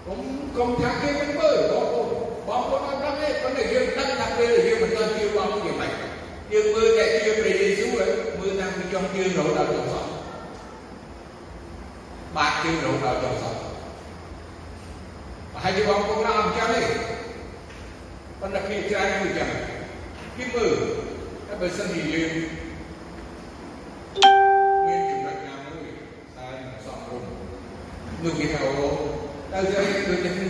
[0.04, 0.20] ខ្ញុំ
[0.58, 2.08] កុំថាគេមិនមើលបងប្អូន
[2.48, 5.92] បងប្អូនអត់ដឹងទេប៉ុន្តែយើងដឹងថាពេលយើងមិនទាន់ជឿបងគេមិន
[6.54, 7.90] យើងមើលតែជឿព្រះយេស៊ូវ
[8.40, 10.10] មើលតាំងពីចុងជើងរហូតដល់ចុងសក់
[12.36, 13.60] បាក់ជើងរហូតដល់ចុងសក់
[15.63, 16.82] ហើយជាបងប្អូនអត់ចាំទេ
[18.42, 19.50] ប៉ុន្តែគេច្រើនគឺចឹង
[20.38, 20.72] គេមើល
[21.48, 22.32] តែបើសិនជាយើង
[24.88, 25.90] មានចំណុចណាមួយ
[26.38, 27.30] តែមិនសមរម្យ
[28.24, 28.88] នោះគេថាអូ
[29.52, 30.50] ទៅស្អីដូចតែនេះ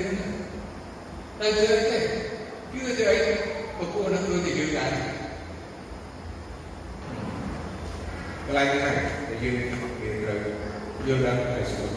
[1.39, 1.97] ទៅស្អីទេ
[2.71, 3.15] គឺស្អី
[3.77, 4.91] បកគោនឹងដូចតែយើងដែរ
[8.45, 8.95] កន្លែងហ្នឹង
[9.27, 10.39] តែយើងមានត្រូវ
[11.07, 11.93] យល់ដឹងតែស្គាល់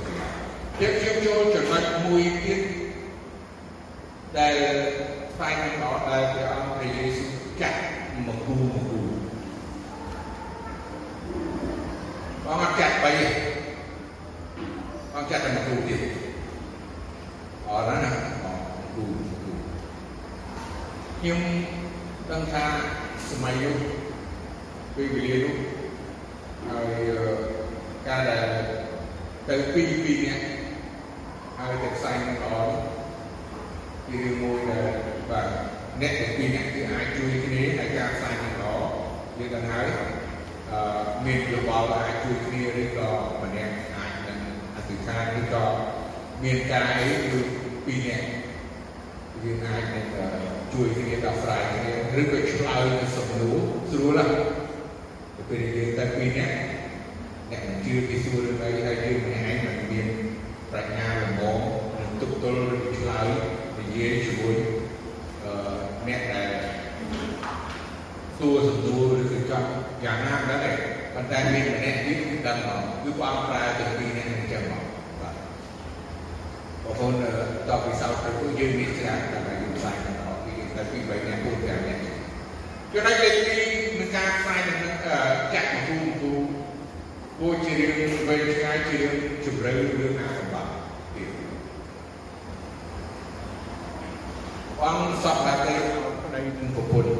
[0.78, 2.60] ទៀតខ្ញុំចូលចំណុចមួយទៀត
[4.38, 4.54] ដែល
[5.34, 7.78] ស្វែងរកដែលព្រះអង្គព្រះយេស៊ូវចាត់
[8.26, 8.98] មកគូមកគូ
[12.44, 13.12] បងអត់ចាត់បី
[15.12, 16.00] បងចាត់តែមកគូទៀត
[17.66, 18.10] អរណា
[18.44, 18.56] បង
[18.94, 19.02] គូ
[19.42, 19.52] គូ
[21.22, 21.42] ខ្ញុំ
[22.30, 22.66] ដឹងថា
[23.28, 23.76] សម័យនោះ
[24.94, 25.56] ពេលវេលានោះ
[26.68, 27.10] ហើយ
[28.06, 28.46] ការដែល
[29.48, 30.38] ទៅពីពីនេះ
[31.58, 32.54] ហើយទៅផ្សាយនឹងល្អ
[34.06, 34.88] គឺរឿងមួយដែល
[35.30, 35.46] បាទ
[36.00, 38.72] អ្នកទាំងពីរនាក់គឺអាចជួយគ្នាហើយការផ្សាយនឹងល្អ
[39.38, 39.86] យើងដឹងហើយ
[40.72, 40.80] អឺ
[41.24, 43.10] មានយោបល់អាចជួយគ្នាឬក៏
[43.42, 44.38] ម្នាក់អាចនឹង
[44.76, 45.64] អធិដ្ឋានឬក៏
[46.42, 47.40] មានការអីគឺ
[47.86, 48.26] ពីរនាក់
[49.42, 53.58] យើងអាចនឹង ជួយគ្នាដោះស្រាយគ្នាឬក៏ឆ្លើយទៅសំណួរ
[53.90, 54.34] ស្រួលណាស់
[55.36, 56.54] ទៅពេលយើងតែពីរនាក់
[57.50, 60.06] អ្នកមិនជឿពីសួររឿងអីហើយយើងម្នាក់ឯងមិនមាន
[60.70, 61.60] ប្រាជ្ញាល្មម
[61.98, 63.28] នឹងទប់ទល់ឬឆ្លើយ
[63.78, 64.56] និយាយជាមួយ
[65.44, 65.52] អឺ
[66.08, 66.48] អ្នកដែល
[68.38, 69.68] សួរសំណួរឬក៏ចង់
[70.04, 70.72] យ៉ាងណាមិនដឹងទេ
[71.14, 74.84] ប៉ុន្តែមានម្នាក់ទៀតគឺដឹងមកគឺព្រះអង្គប្រើទាំងពីរនាក់នឹងចឹងមក
[75.20, 75.34] បាទ
[76.84, 77.12] បងប្អូន
[77.68, 80.19] តបពីសោតទៅពួកយើងមានច្រើនតែយើងផ្សាយ
[80.80, 82.00] ដល់អស់ពីតែពី3នាក់4 5នាក់
[82.92, 84.78] ចំណុចលេខ2នឹងការផ្សាយនឹង
[85.54, 86.32] ចាក់មកគូមកគូ
[87.38, 90.72] គួរជារឿងវែងឆ្ងាយជារឿងជម្រៅរឿងអាសម្បត្តិ
[91.14, 91.28] ទៀត
[94.82, 95.74] អង្គសពតែទៅ
[96.22, 97.10] ប្តីនឹងប្រពន្ធ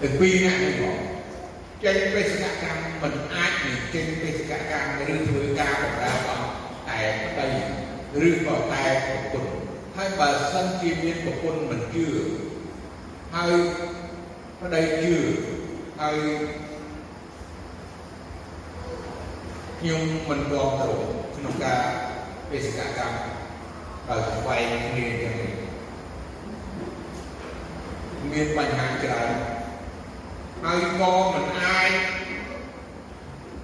[0.00, 0.96] ទាំងពីរនាក់នេះមក
[1.84, 7.48] ចេញបេសកកម្មមិនអាចនឹងចេញបេសកកម្មឬធ្វើការបម្រើអង្គតែប្តី
[8.28, 9.57] ឬក៏តែប្រពន្ធហើយ
[10.20, 12.06] បើសិនជាមានប្រពន្ធមិនជឿ
[13.34, 13.52] ហើយ
[14.60, 15.14] ប្តីជឿ
[16.00, 16.16] ហើយ
[19.78, 21.00] ខ្ញុំមិនគ្រប់គ្រង
[21.36, 21.82] ក្នុងការ
[22.50, 23.18] បេសកកម្ម
[24.08, 25.54] ដោយស្វែងគ្នាយ៉ាងនេះ
[28.32, 29.30] មានបញ្ហាច្រើន
[30.64, 31.90] ហើយក៏មិនអាច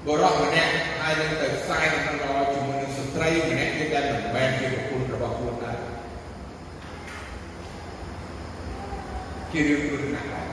[0.07, 5.94] បរិសម្នាក់ហើយនឹងទៅផ្សាយដំណើរជាមួយនឹងស្ត្រីម្នាក់ទៀតដែលមិនមែនជាប្រពន្ធរបស់ខ្លួនដែរ
[9.55, 10.47] ជារឿងគ្រោះថ្នាក់ដែរ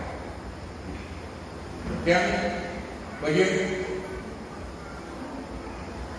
[2.08, 2.26] ទាំង
[3.22, 3.54] បើយើង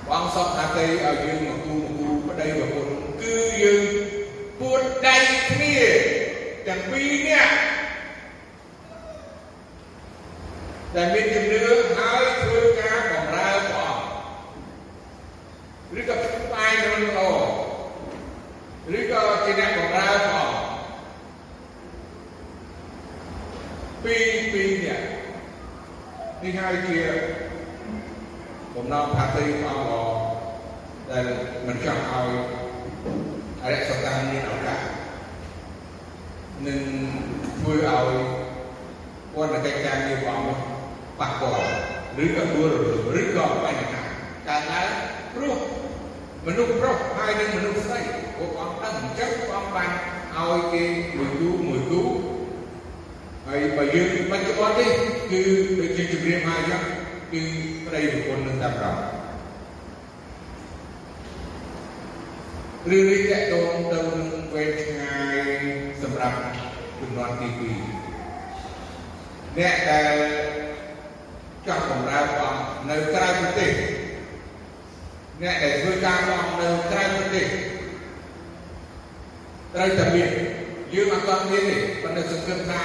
[0.08, 3.84] បងសពថាទៅឲ្យយើងមកគូមកគូប្តីប្រពន្ធគឺយើង
[4.58, 5.16] ពួនដៃ
[5.48, 5.76] គ្នា
[6.66, 7.54] ទាំងពីរនាក់
[10.96, 11.64] ដែលមានជំនឿ
[11.98, 17.20] ហើយធ្វើការបម្រើព្រះអង្គឬក៏ផ្សាយនឹងល្អ
[18.98, 20.62] ឬក៏ជាអ្នកបម្រើព្រះអង្គ
[24.04, 25.00] ពីរពីរនេះ
[26.42, 27.00] នេះហើយជា
[28.74, 29.92] បំណងថាទៅព្រះអង្គ
[31.10, 31.26] ដែល
[31.66, 32.28] មិនចង់ឲ្យ
[33.62, 34.78] អរិយសកម្មមានឱកាស
[36.66, 36.80] នឹង
[37.58, 38.08] ធ្វើឲ្យ
[39.36, 40.72] វត្តកិច្ចការងារព្រះអង្គ
[41.20, 41.66] ប៉ះពាល់
[42.24, 44.02] ឬក៏ដួលរលំឬក៏បញ្ហា
[44.48, 44.88] កើតឡើង
[45.34, 45.56] ព្រោះ
[46.46, 48.00] មនុស្សប្រុសហើយនិងមនុស្សស្រី
[48.36, 49.90] ពួកអង្គដឹងអញ្ចឹងព្រះអង្គបាន
[50.36, 50.84] ឲ្យគេ
[51.16, 52.02] មួយគូមួយគូ
[53.46, 54.90] ហើយបើយើងបច្ចុប្បន្ននេះ
[55.30, 55.40] គឺ
[55.78, 56.82] ដូចជាជំរាបហើយអញ្ចឹង
[57.32, 57.42] គឺ
[57.86, 58.96] ប្តីប្រពន្ធនឹងតាមរំ
[62.92, 64.18] រឿងនេះតកតងទៅនឹង
[64.54, 65.36] វែងឆ្ងាយ
[66.02, 66.36] សម្រាប់
[67.00, 67.60] ជំនាន់ទី2
[69.58, 70.12] អ្នកដែល
[71.66, 73.72] ចង់បម្រើព្រះអង្គនៅក្រៅប្រទេស
[75.42, 77.46] អ្នកដែលធ្វើការព្រះអង្គនៅក្រៅប្រទេស
[79.74, 80.30] ត្រូវតែមាន
[80.94, 82.82] យើងអត់ទាន់មានទេប៉ុន្តែសង្ឃឹមថា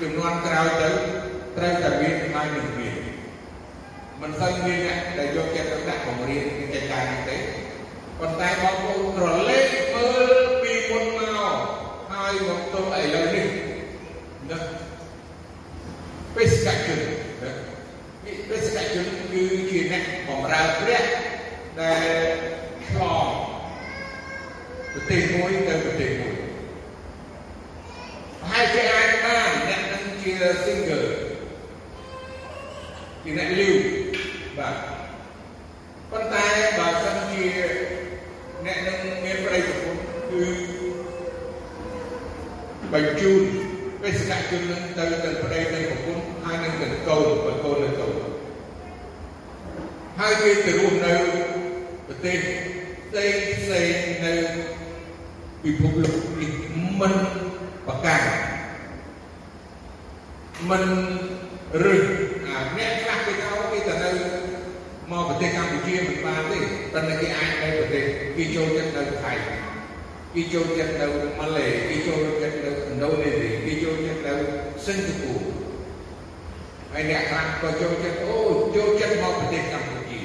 [0.00, 0.88] ចំនួនក្រោយទៅ
[1.56, 2.96] ត្រូវតែមានហើយនឹងមាន
[4.22, 7.61] មិនសូវមានអ្នកដែលយកចិត្តទុកដាក់បង្រៀនកិច្ចការនេះទេ
[8.22, 10.32] ប៉ុន្តែបងប្អូនក្រឡេកមើល
[10.62, 11.18] ពីមុនម
[11.54, 11.56] ក
[12.10, 13.46] ហើយមកទល់ឥឡូវនេះ
[14.50, 14.58] ណា
[16.34, 17.00] បេសកជន
[18.48, 21.04] បេសកជនគឺជាអ្នកបម្រើព្រះ
[21.80, 22.06] ដែល
[22.88, 23.28] ឆ្លង
[24.92, 26.36] ប្រទេសមួយទៅប្រទេសមួយ
[28.50, 30.32] ហើយគេអាចបានអ្នកនឹងជា
[30.64, 31.06] single
[33.22, 33.76] ជាអ្នកលីវ
[34.58, 34.76] បាទ
[36.10, 36.46] ប៉ុន្តែ
[36.78, 37.48] បើសិនជា
[38.66, 40.44] អ្នកនឹងមានប្តីប្រពន្ធគឺ
[42.92, 43.42] បញ្ជូន
[44.02, 48.14] បេសកជននឹងទៅទៅប្តីទៅប្រពន្ធហើយនឹងទៅកូនបើកូននៅកូន
[50.18, 51.14] ហើយគេទៅរស់នៅ
[52.08, 52.38] ប្រទេស
[53.08, 53.90] ផ្សេងផ្សេង
[54.24, 54.32] នៅ
[55.64, 56.52] ពិភពលោកនេះ
[57.00, 57.14] មិន
[57.86, 58.28] ប្រកាន់
[60.70, 60.84] មិន
[61.84, 62.04] រឹស
[62.46, 64.10] អាអ្នកខ្លះគេថាគេទៅនៅ
[65.10, 66.58] មកប្រទេសកម្ពុជាមិនបានទេ
[66.92, 68.04] ប៉ុន្តែគេអាចនៅប្រទេស
[68.36, 69.32] គេចូលចិត្តនៅថៃ
[70.34, 71.06] គេចូលចិត្តនៅ
[71.38, 74.34] ម៉ាឡេគេចូលចិត្តនៅឥណ្ឌូនេស៊ីគេចូលចិត្តនៅ
[74.86, 75.46] សិង្ហបុរី
[76.92, 78.36] ហើយអ្នកខ្លះក៏ចូលចិត្តអូ
[78.76, 80.22] ចូលចិត្តមកប្រទេសកម្ពុជា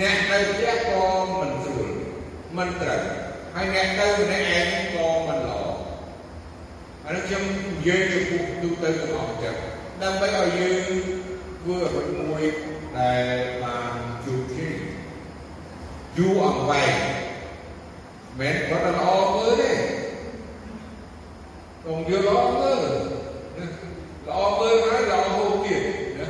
[0.00, 1.04] អ្នកនៅផ្ទះក៏
[1.38, 1.90] មិនស្រួល
[2.56, 3.02] មិនត្រូវ
[3.54, 5.58] ហើយអ្នកទៅម្នាក់ឯងក៏មិនល្អ
[7.04, 9.54] ហើយខ្ញុំនិយាយចំពោះទូទៅទាំងអស់ចឹង
[10.02, 10.78] ដើម្បីឲ្យយើង
[11.60, 12.42] ធ្វើអ្វីមួយ
[12.98, 13.24] ដែល
[13.62, 13.92] បាន
[14.24, 14.74] ជួបជ័យ
[16.16, 16.94] យូរអង្វែង
[18.38, 19.72] មិនគាត់តែល្អមើលទេ
[21.84, 22.78] កុំយល់ល្អមើល
[24.28, 25.82] ល្អមើលហើយល្អហូបទៀត
[26.18, 26.26] ណា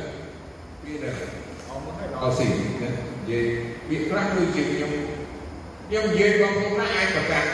[0.83, 1.15] វាដែរ
[1.69, 2.47] អមហើយល្អស៊ី
[2.83, 3.47] ណា និយាយ
[3.89, 4.91] វាខ្លះដូចជាខ្ញុំ
[5.87, 7.49] ខ្ញុំនិយាយបងប្អូនណាអាចប្រកាន់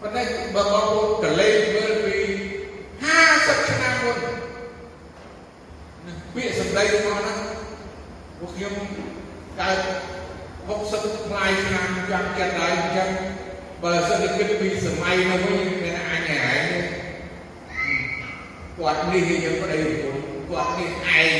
[0.00, 0.22] ប៉ុន្តែ
[0.54, 2.16] បើបងប្អូនកលេសមើលពី
[2.92, 4.18] 50ឆ្នាំមុន
[6.34, 7.38] ពាក្យសម្ដីរបស់ហ្នឹង
[8.38, 8.74] ពួកខ្ញុំ
[9.60, 9.78] កើត
[10.58, 13.08] 60ផ្លាយឆ្នាំចាំចិត្តហើយអញ្ចឹង
[13.82, 16.64] បើសិនជាគិតពីសម័យនោះវិញមានអញ្ញាឯង
[18.78, 21.34] គាត់នេះយើងប្តីប្រពន្ធគាត់នេះឯង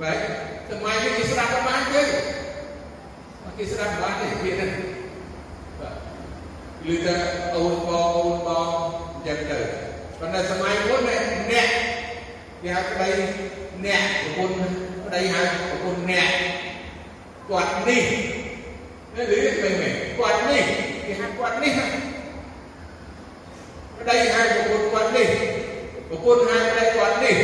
[0.00, 2.02] បែប សម័យនេះគេស្ដាប់បានទេ
[3.56, 4.72] គេស្ដាប់បានទេពាក្យហ្នឹង
[5.80, 5.94] បាទ
[6.92, 7.16] ឮតែ
[7.54, 8.68] អូនបងអូនបង
[9.12, 9.58] អញ្ចឹងទៅ
[10.18, 11.68] ប៉ុន្តែសម័យមុនអ្នក
[12.62, 13.08] គេហៅប្តី
[13.84, 14.58] អ្នកប្រពន្ធ
[15.04, 16.30] ប្តីហៅប្រពន្ធអ្នក
[17.48, 18.04] គាត់នេះ
[19.14, 20.64] នេះឮមិនមែនគាត់នេះ
[21.04, 21.72] គេហៅគាត់នេះ
[23.98, 25.28] ប្តីហៅប្រពន្ធគាត់នេះ
[26.08, 27.36] ប្រពន្ធហៅប្តីគាត់នេះ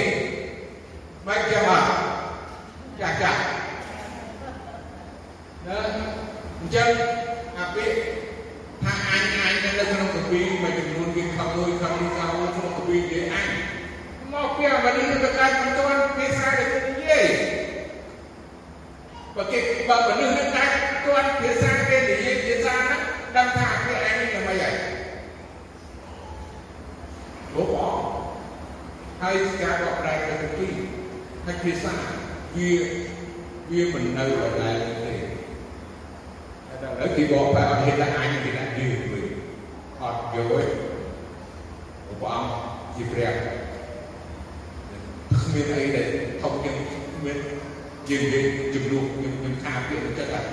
[1.27, 2.14] មិនចាំអត់
[3.01, 3.39] ចាស់ចាស់
[5.67, 5.79] ណា
[6.61, 6.91] អញ្ចឹង
[7.59, 7.97] អាពាក្យ
[8.83, 13.47] ថាអញអញនៅក្នុងកពីមួយចំនួនវាខំលុយខំលុយខំលុយក្នុងកពីនិយាយអញ
[14.33, 17.27] មកពីអានេះទៅកើតមិនទាន់ភាសាដែលគេនិយាយ
[19.37, 20.71] បើគេបើមនុស្សនឹងកើត
[21.07, 23.01] ទាន់ភាសាគេនិយាយភាសាហ្នឹង
[23.37, 24.75] ដឹងថាគេអញនេះយ៉ាងម៉េចហើយ
[27.55, 27.85] លោកអ
[29.23, 30.69] ហើយការបកប្រែទៅកពី
[31.47, 31.95] ហើយភាសា
[32.57, 32.71] វា
[33.71, 35.17] វាមិននៅដដែលទេឥ
[37.01, 39.27] ឡូវគេបកប្រែអត់ហ៊ានដាក់អញគេដាក់យឺវិញ
[40.03, 40.65] អត់យកទេ
[42.21, 42.51] ព្រះអង្គ
[42.95, 43.33] ជាព្រះ
[45.43, 46.07] គ្មានអីដែល
[46.43, 46.77] ធំជាង
[47.25, 47.39] មាន
[48.09, 50.47] យើងនិយាយជំនួសខ្ញុំខ្ញុំថាពាក្យចិត្តហ្នឹង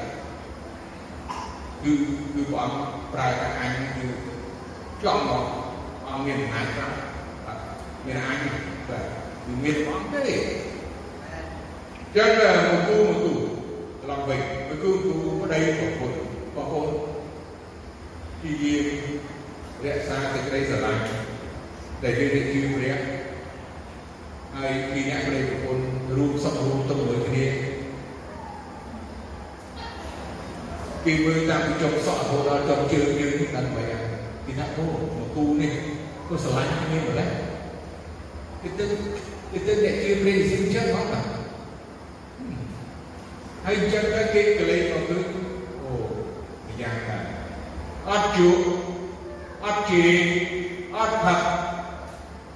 [1.84, 1.92] គឺ
[2.34, 2.78] គឺព្រះអង្គ
[3.14, 4.04] ប្រើថាអញគឺ
[5.04, 5.44] ចង់មក
[6.08, 6.94] អង្គមានអំណាចខ្លាំង
[8.06, 8.38] មានអញ
[8.90, 9.04] បាទ
[9.46, 10.36] គឺមានព្រះអង្គទេ
[12.18, 12.30] ចឹង
[12.68, 13.32] មកគូមកគូ
[14.02, 16.18] ត្រឡប់វិញមកគូគូប្តីប្រពន្ធ
[16.56, 16.90] បងប្អូន
[18.42, 18.86] ទីយើង
[19.84, 21.02] រក្សាសេចក្តីស្រឡាញ់
[22.04, 22.98] ដែលយើងនិយាយព្រះ
[24.56, 25.84] ហើយពីអ្នកប្តីប្រពន្ធ
[26.16, 27.46] រួមសុខរួមទុកមួយគ្នា
[31.04, 34.04] ពីមើលតាមពីចុងសក់រហូតដល់ចុងជើងយើងដឹងមិនដែរ
[34.46, 35.72] គេថាអូមកគូនេះ
[36.28, 37.30] ក៏ស្រឡាញ់គ្នាម្ល៉េះ
[38.62, 38.86] គេទៅ
[39.52, 41.41] គេទៅអ្នកជឿព្រះយេស៊ូវចឹងហ៎
[43.66, 45.18] ហើយអញ្ចឹងទៅគេកលេសមកគឺ
[45.84, 45.94] អូ
[46.82, 47.18] យ៉ាងណា
[48.08, 48.50] អត់ជួ
[49.64, 50.04] អត់ជា
[50.96, 51.40] អត់ផឹក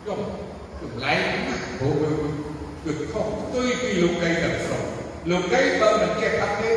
[0.08, 0.22] យំ
[0.82, 1.94] ចម្លែកណាស់ព្រោះ
[2.84, 4.84] គឺខុសផ្ទុយពីលោកីទាំងស្រុង
[5.30, 6.72] លោកីបើមិនចេះផឹកទេ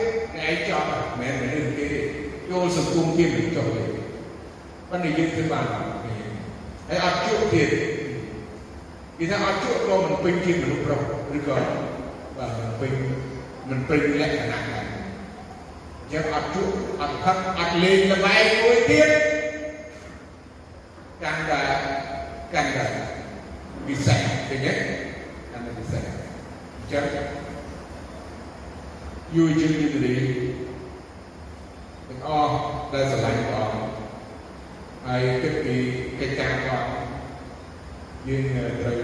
[0.46, 1.88] ឯងចង់មិនមែនមនុស្សទេ
[2.50, 3.84] យល់សង្គមគេមិនចុះទេ
[4.88, 5.64] ប៉ុន្តែយើងធ្វើបាន
[6.88, 7.70] ហើយអត់ជួទៀត
[9.18, 11.00] គេថាអត់ជួក៏មិនពេញជាមនុស្សប្រុស
[11.36, 11.56] ឬក៏
[12.36, 12.92] បាទពេញ
[13.70, 14.86] មិនពេញលក្ខណៈដែរ
[16.12, 16.64] យើងអត់ជួ
[17.00, 19.10] អត់ផឹកអត់លេងល្បែងមួយទៀត
[21.22, 21.62] កាន់តែ
[22.54, 22.84] កាន់តែ
[23.86, 24.72] ពិសេសឃើញទេ
[25.52, 26.02] កាន់តែពិសេស
[26.76, 27.04] អញ្ចឹង
[29.34, 30.14] យូរជាងនេះទេ
[32.08, 32.52] ទាំងអស់
[32.92, 33.98] ដែលស្រឡាញ់ព្រះអង្គ
[35.06, 35.74] ហើយគិតពី
[36.20, 37.08] កិច្ចការព្រះអង្គ
[38.28, 38.98] យើងត្រូវ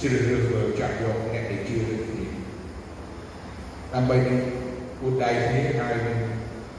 [0.00, 2.26] ជ្រើសរើសចាក់យកអ្នកដែលជឿលើគ្នា
[4.00, 4.40] ដើម្បីនឹង
[5.00, 6.18] គូដៃគ្នាហើយនឹង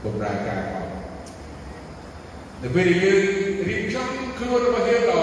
[0.04, 0.86] បម្រើការផង
[2.62, 3.20] នៅពេលដែលយើង
[3.68, 4.08] រៀបចំ
[4.38, 5.22] ខ្លួនរបស់យើងល្អ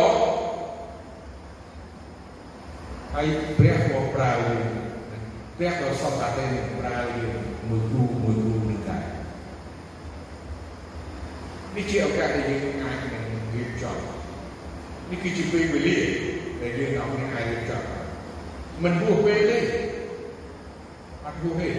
[3.14, 3.26] ហើយ
[3.58, 4.64] ព្រះក៏ប្រើយើង
[5.58, 6.46] ព្រះក៏សន្តាទេ
[6.80, 7.34] ប្រើយើង
[7.70, 9.06] មួយគូមួយគូនឹងដែរ
[11.76, 13.24] នេះជាឱកាសដែលយើងអាចនឹង
[13.56, 13.98] រៀបចំ
[15.10, 15.98] នេះគឺជាពេលវេលា
[16.62, 17.82] ដែលយើងអរគ្នាអាចរៀបចំ
[18.84, 19.60] មិនហួសពេលទេ
[21.40, 21.70] អត់ហួសទេ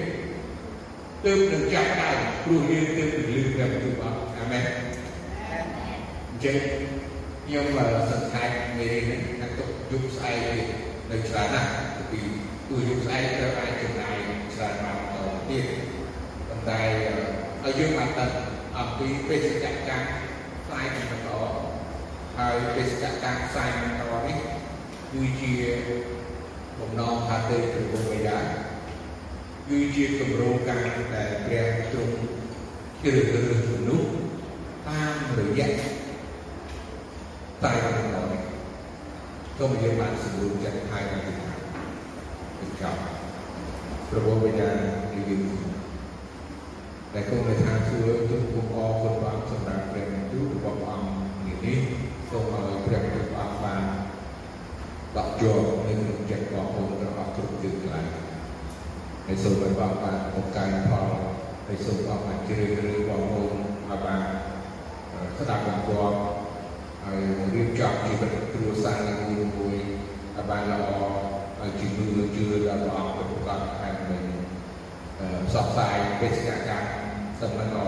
[1.25, 4.65] ទើបនឹងចាប់ដើមព្រោះយើងទើបនឹងលឺព្រះបន្ទូលអត់អាមែន
[6.29, 6.57] អញ្ចឹង
[7.45, 7.65] ខ្ញុំ
[8.11, 10.67] សង្ខេបមេរៀននេះថាទុកយប់ស្អែកទៀត
[11.11, 11.71] នៅច្រើនណាស់
[12.11, 12.21] ពី
[12.69, 14.17] ទូយប់ស្អែកត្រូវអាចចំណាយ
[14.55, 15.17] ច្រើនម៉ោងត
[15.51, 15.65] ទៀត
[16.49, 16.81] ប៉ុន្តែ
[17.65, 18.31] ឲ្យយើងបានដឹង
[18.79, 20.07] អំពីបេសកកម្ម
[20.65, 21.31] ផ្សាយបន្ត
[22.39, 24.39] ហើយបេសកកម្មផ្សាយបន្តនេះ
[25.13, 25.53] គឺជា
[26.79, 28.60] បំណងថាទេព្រះវរបិតា
[29.71, 32.15] គឺជាគម្រោងការដែលព្រះទ្រង់
[33.03, 34.09] ជ្រើសរើសមនុស្ស
[34.89, 35.69] តាមរយៈ
[37.65, 38.43] តែបន្តនេះ
[39.59, 41.61] សូមយើងបានសម្រួលចិត្តហើយអធិដ្ឋាន
[42.59, 43.01] បញ្ចប់
[44.09, 44.71] ព្រះវរបិតា
[45.15, 45.43] និយាយ
[47.13, 51.79] តែគង់នៅឋានសួគ៌ទូលគុំអរគុណព្រះសម្រាប់ព្រះបន្ទូលរបស់ព្រះអង្គនេះ
[52.31, 53.83] សូមឲ្យព្រះបន្ទូលព្រះអង្គបាន
[55.17, 58.20] ដកជាប់នៅក្នុងចិត្តបងប្អូនទាំងអស់គ្រប់ទិសកន្លែង
[59.31, 61.09] ហើយសូមឲ្យបងបានបង្កើនផល
[61.67, 63.55] ហើយសូមបងបានជ្រើសរើសបងប្អូន
[63.89, 64.23] ឲ្យបាន
[65.39, 66.17] ស្ដាប់បង្គាប់
[67.05, 67.21] ហើយ
[67.55, 69.77] រៀបចំជីវិតគ្រួសារនៅមួយមួយ
[70.37, 70.83] ឲ្យបានល្អ
[71.59, 74.25] ហើយជំនឿជឿដល់ព្រះអង្គប្រកបហើយនឹង
[75.49, 76.89] ផ្សព្វផ្សាយបេសកកម្ម
[77.41, 77.85] សម្បត្តិ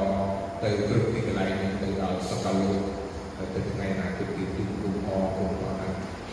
[0.62, 2.82] ទៅគ្រប់ទីកន្លែងទៅដល់សកលលោក
[3.55, 5.84] ទៅថ្ងៃណាគឺទីទូគុំអគុំអរ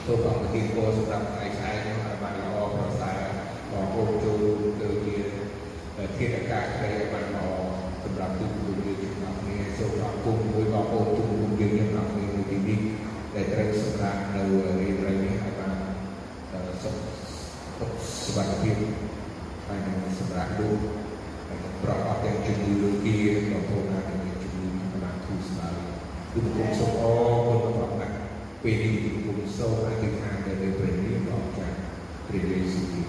[0.06, 3.20] សូមអង្គទីពោសម្រាប់ថ្ងៃស្អែកនេះឲ្យបានល្អប្រសើរ
[3.72, 4.39] បងប្អូនចូលទៅជា
[6.18, 7.46] ធានការក្តីឲ្យបានល្អ
[8.04, 12.80] សម្រាប់ទូគុំយើងទាំងអស់គ្នាសូមអរគុណមួយបងប្អូនទូគុំយើងទាំងអស់គ្នានៅទីនេះ
[13.36, 14.42] ដែលត្រូវសម្រាប់នៅ
[14.80, 15.74] រៀនរយនេះឲ្យបាន
[16.84, 16.96] សុខ
[18.26, 18.76] សុខភាព
[19.68, 20.78] ហើយនឹងសម្រាប់លោក
[21.84, 23.16] ប្រកបទាំងជំនឿលោកគា
[23.52, 25.74] បងប្អូនអាចមានជំនឿកម្លាំងធូរស្បើយ
[26.34, 28.16] គឺគុំសូមអរគុណរបស់ណាស់
[28.64, 31.76] ពេលនេះគឺគុំសូមអធិដ្ឋានទៅលើព្រះនាមដ៏ចាស់
[32.28, 33.09] ព្រះយេស៊ូវគ្រីស្